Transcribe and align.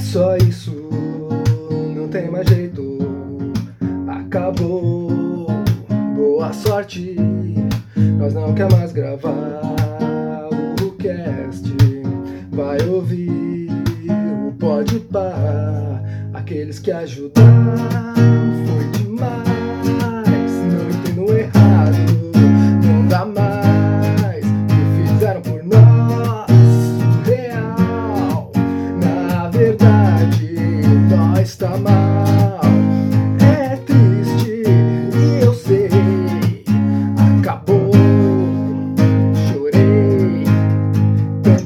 só 0.00 0.36
isso, 0.36 0.72
não 1.94 2.08
tem 2.08 2.30
mais 2.30 2.46
jeito. 2.48 2.98
Acabou, 4.08 5.46
boa 6.14 6.52
sorte. 6.52 7.16
Nós 8.18 8.34
não 8.34 8.54
quer 8.54 8.70
mais 8.70 8.92
gravar 8.92 9.60
o 10.82 10.90
cast. 10.92 11.72
Vai 12.52 12.80
ouvir 12.88 13.70
o 14.46 14.52
pode 14.52 15.00
par. 15.00 16.02
Aqueles 16.32 16.78
que 16.78 16.90
ajudaram 16.90 18.77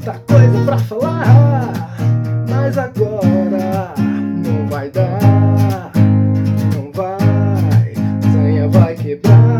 Tanta 0.03 0.19
coisa 0.27 0.65
pra 0.65 0.77
falar, 0.79 1.95
mas 2.49 2.77
agora 2.77 3.93
não 3.97 4.67
vai 4.67 4.89
dar. 4.89 5.91
Não 6.75 6.91
vai, 6.91 7.93
sanha 8.33 8.67
vai 8.67 8.95
quebrar. 8.95 9.52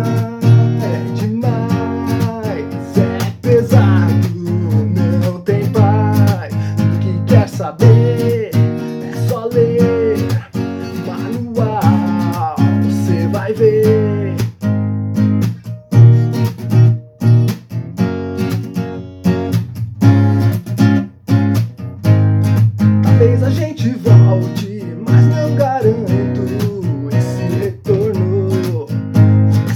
A 23.45 23.49
gente 23.49 23.89
volte, 23.89 24.81
mas 25.05 25.25
não 25.25 25.53
garanto 25.55 27.09
esse 27.11 27.43
retorno. 27.59 28.87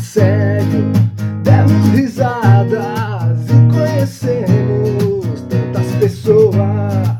Sério, 0.01 0.91
demos 1.43 1.89
risadas 1.89 3.39
e 3.49 3.73
conhecemos 3.73 5.41
tantas 5.49 5.85
pessoas 5.99 7.16